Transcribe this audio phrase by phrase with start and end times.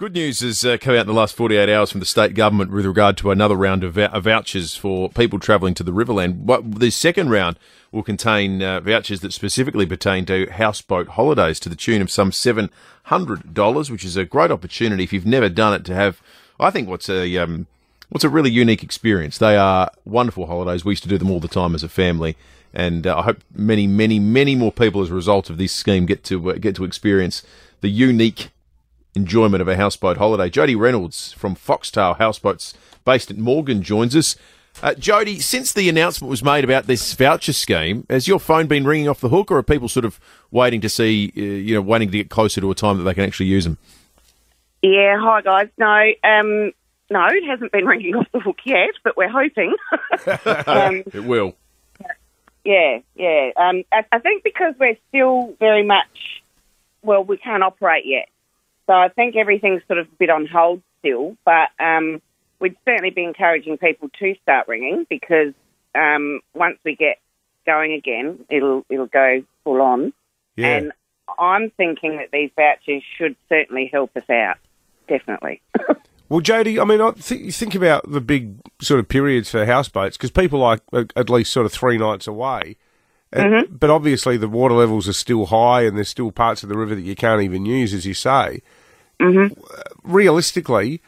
[0.00, 2.70] Good news has uh, come out in the last 48 hours from the state government
[2.70, 6.38] with regard to another round of, vouchers for people travelling to the Riverland.
[6.38, 7.58] What, the second round
[7.92, 12.30] will contain uh, vouchers that specifically pertain to houseboat holidays to the tune of some
[12.30, 16.22] $700, which is a great opportunity if you've never done it to have,
[16.58, 17.36] I think, what's a.
[17.36, 17.66] Um,
[18.08, 19.36] what's a really unique experience.
[19.36, 20.82] They are wonderful holidays.
[20.82, 22.38] We used to do them all the time as a family,
[22.72, 26.06] and uh, I hope many, many, many more people, as a result of this scheme,
[26.06, 27.42] get to uh, get to experience
[27.82, 28.48] the unique
[29.14, 30.48] enjoyment of a houseboat holiday.
[30.48, 34.36] Jody Reynolds from Foxtail Houseboats, based at Morgan, joins us.
[34.82, 38.84] Uh, Jody, since the announcement was made about this voucher scheme, has your phone been
[38.84, 40.20] ringing off the hook, or are people sort of
[40.50, 43.14] waiting to see, uh, you know, waiting to get closer to a time that they
[43.14, 43.78] can actually use them?
[44.82, 45.68] Yeah, hi guys.
[45.76, 46.72] No, um,
[47.10, 49.74] no, it hasn't been ringing off the hook yet, but we're hoping.
[50.66, 51.54] um, it will.
[52.64, 53.50] Yeah, yeah.
[53.56, 56.42] Um, I, I think because we're still very much,
[57.02, 58.28] well, we can't operate yet.
[58.90, 62.20] So I think everything's sort of a bit on hold still, but um,
[62.58, 65.54] we'd certainly be encouraging people to start ringing because
[65.94, 67.18] um, once we get
[67.64, 70.12] going again, it'll it'll go full on.
[70.56, 70.76] Yeah.
[70.76, 70.92] And
[71.38, 74.56] I'm thinking that these vouchers should certainly help us out.
[75.08, 75.62] Definitely.
[76.28, 79.66] Well, Jody, I mean, I think you think about the big sort of periods for
[79.66, 82.76] houseboats because people like at- at least sort of three nights away.
[83.32, 86.78] And- But obviously, the water levels are still high, and there's still parts of the
[86.78, 88.62] river that you can't even use, as you say.
[90.02, 91.00] Realistically,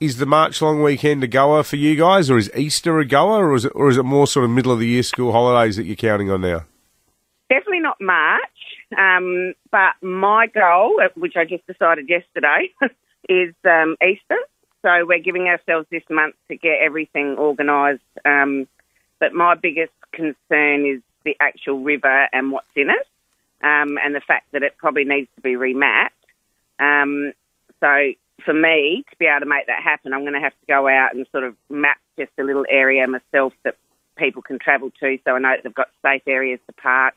[0.00, 3.48] is the March long weekend a goer for you guys, or is Easter a goer,
[3.48, 5.76] or is it, or is it more sort of middle of the year school holidays
[5.76, 6.64] that you're counting on now?
[7.48, 8.42] Definitely not March.
[8.96, 12.70] Um, but my goal, uh, which I just decided yesterday,
[13.28, 14.38] is um, Easter.
[14.82, 18.02] So we're giving ourselves this month to get everything organised.
[18.24, 18.68] Um,
[19.18, 23.06] but my biggest concern is the actual river and what's in it,
[23.62, 26.10] um, and the fact that it probably needs to be remapped.
[26.78, 27.32] Um,
[27.80, 28.12] so
[28.44, 30.88] for me to be able to make that happen, I'm going to have to go
[30.88, 33.76] out and sort of map just a little area myself that
[34.16, 35.18] people can travel to.
[35.24, 37.14] So I know they've got safe areas to park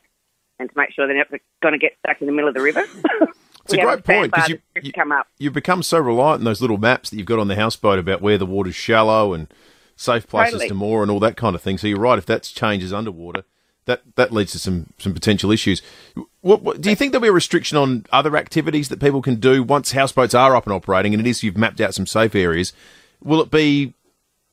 [0.58, 1.30] and to make sure they're not
[1.62, 2.84] going to get stuck in the middle of the river.
[3.64, 5.28] It's a great point because you, you, come up.
[5.38, 8.20] you've become so reliant on those little maps that you've got on the houseboat about
[8.20, 9.52] where the water's shallow and
[9.94, 10.68] safe places Totally.
[10.68, 11.78] to moor and all that kind of thing.
[11.78, 12.18] So you're right.
[12.18, 13.44] If that changes underwater,
[13.84, 15.82] that that leads to some some potential issues.
[16.42, 19.36] What, what, do you think there'll be a restriction on other activities that people can
[19.36, 21.14] do once houseboats are up and operating?
[21.14, 22.72] And it is you've mapped out some safe areas.
[23.22, 23.94] Will it be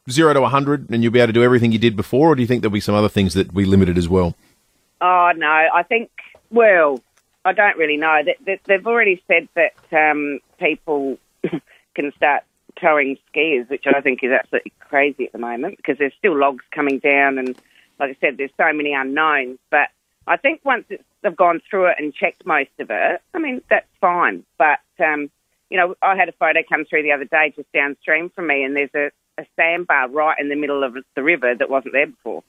[0.09, 2.41] zero to 100 and you'll be able to do everything you did before, or do
[2.41, 4.35] you think there'll be some other things that we limited as well?
[5.01, 6.09] Oh no, I think.
[6.51, 7.01] Well,
[7.45, 8.21] I don't really know.
[8.45, 11.17] They've already said that um, people
[11.95, 12.43] can start
[12.79, 16.63] towing skiers, which I think is absolutely crazy at the moment because there's still logs
[16.71, 17.55] coming down, and
[17.99, 19.57] like I said, there's so many unknowns.
[19.69, 19.89] But
[20.27, 23.61] I think once it's, they've gone through it and checked most of it, I mean
[23.69, 24.43] that's fine.
[24.57, 25.29] But um,
[25.69, 28.63] you know, I had a photo come through the other day just downstream from me,
[28.63, 32.07] and there's a, a sandbar right in the middle of the river that wasn't there
[32.07, 32.43] before.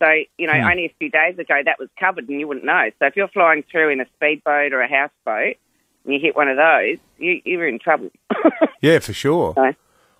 [0.00, 0.06] So,
[0.38, 2.90] you know, only a few days ago that was covered and you wouldn't know.
[2.98, 5.56] So if you're flying through in a speedboat or a houseboat
[6.04, 8.10] and you hit one of those, you, you're in trouble.
[8.80, 9.54] Yeah, for sure.
[9.54, 9.72] So-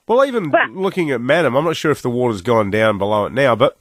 [0.07, 3.27] Well, even But- looking at Mannum, I'm not sure if the water's gone down below
[3.27, 3.77] it now, but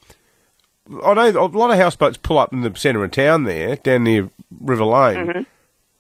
[1.04, 4.04] I know a lot of houseboats pull up in the centre of town there, down
[4.04, 4.30] near
[4.60, 5.46] River Lane.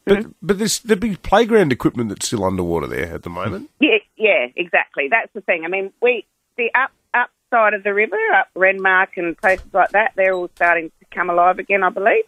[0.06, 3.70] But but there's the big playground equipment that's still underwater there at the moment.
[3.80, 5.08] yeah, yeah, exactly.
[5.10, 5.64] That's the thing.
[5.64, 6.26] I mean, we
[6.58, 10.50] the up up side of the river, up Renmark and places like that, they're all
[10.56, 12.26] starting to come alive again, I believe.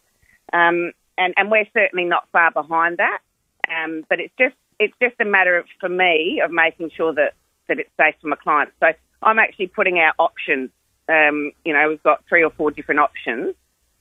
[0.53, 3.19] Um, and and we're certainly not far behind that.
[3.67, 7.33] Um, but it's just it's just a matter of, for me of making sure that
[7.67, 8.73] that it's safe for my clients.
[8.79, 8.87] So
[9.21, 10.69] I'm actually putting out options.
[11.07, 13.55] Um, you know, we've got three or four different options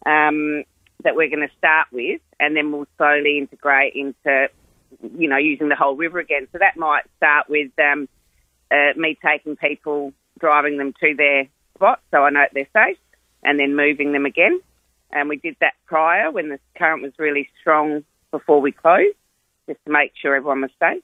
[0.07, 0.65] um,
[1.03, 4.49] that we're going to start with, and then we'll slowly integrate into
[5.17, 6.49] you know, using the whole river again.
[6.53, 8.09] So that might start with um,
[8.71, 12.99] uh, me taking people, driving them to their spot so I know they're safe,
[13.43, 14.61] and then moving them again.
[15.11, 19.17] And we did that prior when the current was really strong before we closed,
[19.69, 21.03] just to make sure everyone was safe.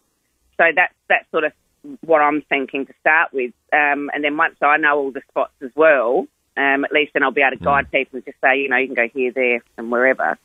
[0.57, 1.53] So that's that's sort of
[2.03, 3.53] what I'm thinking to start with.
[3.73, 7.23] Um, and then once I know all the spots as well, um, at least then
[7.23, 9.33] I'll be able to guide people and just say, you know, you can go here,
[9.33, 10.39] there, and wherever.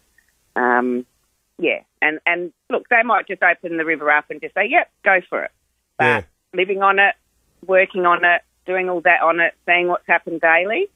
[0.56, 1.06] Um,
[1.58, 4.90] yeah, and and look, they might just open the river up and just say, "Yep,
[5.04, 5.52] go for it."
[5.98, 6.22] But Yeah.
[6.54, 7.16] living on it,
[7.66, 10.88] working on it, doing all that on it, seeing what's happened daily,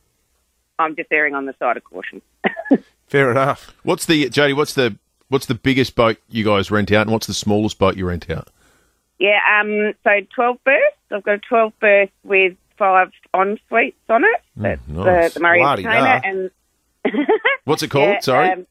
[0.77, 2.21] I'm just erring on the side of caution.
[3.07, 3.73] Fair enough.
[3.83, 4.53] What's the Jody?
[4.53, 4.97] What's the
[5.29, 8.29] what's the biggest boat you guys rent out, and what's the smallest boat you rent
[8.29, 8.49] out?
[9.19, 10.95] Yeah, um, so 12 berths.
[11.11, 14.41] I've got a 12 berth with five en suites on it.
[14.55, 15.33] That's nice.
[15.33, 16.51] the, the Murray Bloody Entertainer and
[17.65, 18.09] What's it called?
[18.09, 18.49] yeah, Sorry.
[18.51, 18.67] um,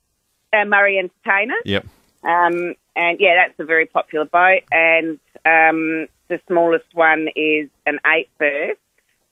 [0.53, 1.55] uh, Murray Entertainer.
[1.65, 1.85] yep.
[2.25, 4.63] Um, and yeah, that's a very popular boat.
[4.73, 8.77] And um, the smallest one is an eight berth,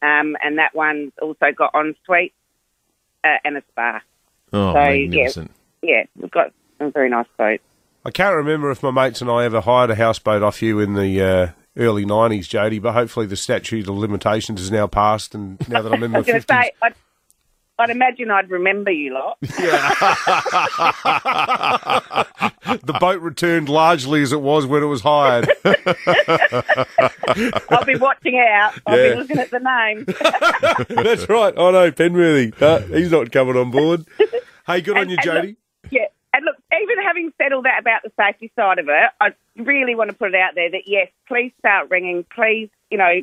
[0.02, 2.32] um, and that one's also got ensuite
[3.24, 4.00] uh, and a spa.
[4.52, 5.50] Oh, So, magnificent.
[5.82, 7.62] Yeah, we've got some very nice boats.
[8.06, 10.94] I can't remember if my mates and I ever hired a houseboat off you in
[10.94, 15.58] the uh, early 90s, Jody, but hopefully the statute of limitations is now passed, and
[15.68, 16.44] now that I'm in my I 50s.
[16.82, 16.94] I'd,
[17.80, 19.38] I'd imagine I'd remember you lot.
[19.58, 19.90] Yeah.
[22.84, 25.50] the boat returned largely as it was when it was hired.
[27.68, 28.72] I'll be watching out.
[28.86, 29.10] I'll Yeah.
[29.14, 30.04] be looking at the name.
[31.04, 31.52] That's right.
[31.56, 32.58] Oh, no, Penberthy.
[32.60, 34.06] No, he's not coming on board.
[34.66, 35.56] Hey, good on you, and Jody.
[36.86, 39.30] Yeah, and look, even having said all that about the safety side of it, I
[39.56, 42.24] really want to put it out there that yes, please start ringing.
[42.34, 43.22] Please, you know,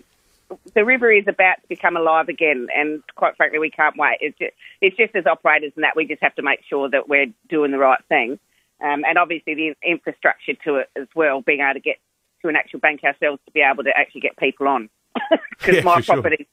[0.76, 4.18] the river is about to become alive again, and quite frankly, we can't wait.
[4.22, 7.10] It's just, it's just as operators and that we just have to make sure that
[7.10, 8.40] we're doing the right thing,
[8.84, 11.98] um, and obviously the infrastructure to it as well, being able to get
[12.44, 14.90] to an actual bank ourselves to be able to actually get people on,
[15.60, 16.16] because Yeah, my for sure.
[16.22, 16.48] property,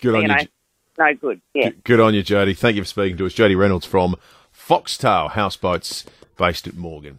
[0.00, 0.36] Good on you you.
[0.36, 0.42] know,
[0.98, 1.40] no good.
[1.54, 1.70] Yeah.
[1.84, 2.54] Good on you, Jody.
[2.54, 3.34] Thank you for speaking to us.
[3.34, 4.16] Jody Reynolds from
[4.52, 6.04] Foxtail Houseboats
[6.38, 7.18] based at Morgan.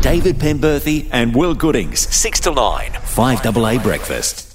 [0.00, 4.49] David Penberthy and Will Goodings, 6 to 9, 5AA Breakfast.